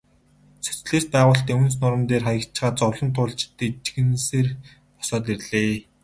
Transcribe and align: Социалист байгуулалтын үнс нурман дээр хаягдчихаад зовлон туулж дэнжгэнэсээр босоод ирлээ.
Социалист 0.65 1.09
байгуулалтын 1.13 1.59
үнс 1.63 1.75
нурман 1.79 2.05
дээр 2.09 2.23
хаягдчихаад 2.27 2.75
зовлон 2.81 3.09
туулж 3.15 3.39
дэнжгэнэсээр 3.57 4.47
босоод 4.97 5.25
ирлээ. 5.33 5.71